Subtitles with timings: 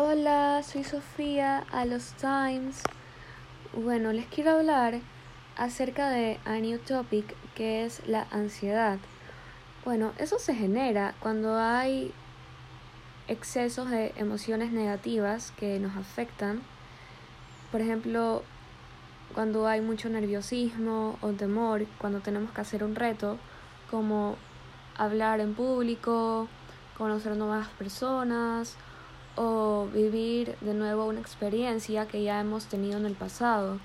[0.00, 2.84] Hola, soy Sofía a los Times.
[3.72, 5.00] Bueno, les quiero hablar
[5.56, 8.98] acerca de a new topic que es la ansiedad.
[9.84, 12.12] Bueno, eso se genera cuando hay
[13.26, 16.62] excesos de emociones negativas que nos afectan.
[17.72, 18.44] Por ejemplo,
[19.34, 23.36] cuando hay mucho nerviosismo o temor, cuando tenemos que hacer un reto,
[23.90, 24.36] como
[24.96, 26.46] hablar en público,
[26.96, 28.76] conocer nuevas personas
[29.38, 33.78] o vivir de nuevo una experiencia que ya hemos tenido en el pasado.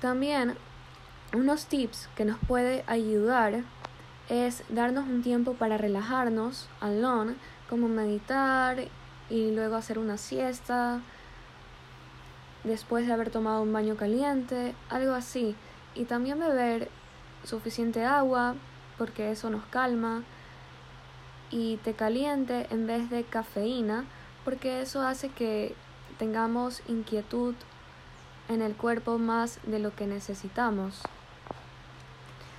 [0.00, 0.56] También
[1.34, 3.62] unos tips que nos puede ayudar
[4.30, 7.34] es darnos un tiempo para relajarnos alone,
[7.68, 8.78] como meditar
[9.28, 11.00] y luego hacer una siesta
[12.64, 15.54] después de haber tomado un baño caliente, algo así.
[15.94, 16.88] Y también beber
[17.44, 18.54] suficiente agua
[18.96, 20.22] porque eso nos calma
[21.50, 24.06] y té caliente en vez de cafeína
[24.44, 25.74] porque eso hace que
[26.18, 27.54] tengamos inquietud
[28.48, 31.02] en el cuerpo más de lo que necesitamos.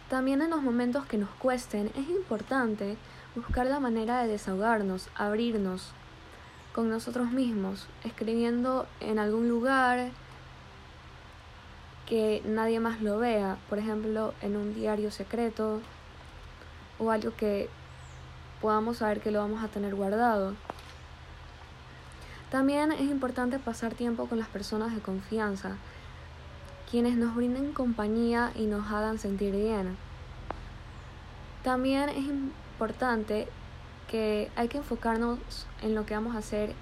[0.09, 2.97] También en los momentos que nos cuesten es importante
[3.35, 5.91] buscar la manera de desahogarnos, abrirnos
[6.73, 10.11] con nosotros mismos, escribiendo en algún lugar
[12.05, 15.79] que nadie más lo vea, por ejemplo, en un diario secreto
[16.99, 17.69] o algo que
[18.61, 20.55] podamos saber que lo vamos a tener guardado.
[22.51, 25.77] También es importante pasar tiempo con las personas de confianza,
[26.91, 29.95] quienes nos brinden compañía y nos hagan sentir bien.
[31.63, 33.47] También es importante
[34.09, 35.39] que hay que enfocarnos
[35.81, 36.73] en lo que vamos a hacer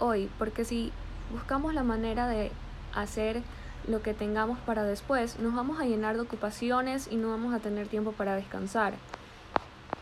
[0.00, 0.90] hoy, porque si
[1.30, 2.50] buscamos la manera de
[2.92, 3.44] hacer
[3.86, 7.60] lo que tengamos para después, nos vamos a llenar de ocupaciones y no vamos a
[7.60, 8.94] tener tiempo para descansar.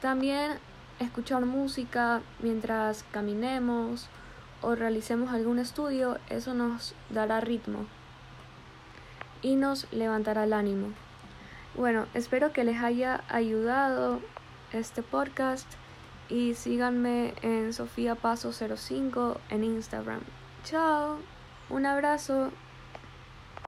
[0.01, 0.53] También
[0.99, 4.09] escuchar música mientras caminemos
[4.63, 7.87] o realicemos algún estudio, eso nos dará ritmo
[9.43, 10.89] y nos levantará el ánimo.
[11.75, 14.21] Bueno, espero que les haya ayudado
[14.73, 15.71] este podcast
[16.29, 20.21] y síganme en Sofía Paso 05 en Instagram.
[20.65, 21.19] Chao,
[21.71, 22.51] un abrazo.